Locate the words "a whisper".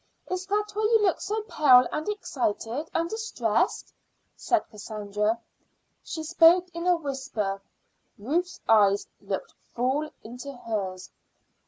6.87-7.61